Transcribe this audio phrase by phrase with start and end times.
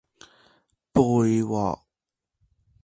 [0.93, 1.83] 孭鑊